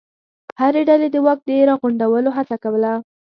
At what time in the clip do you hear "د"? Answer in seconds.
1.11-1.17, 1.47-1.49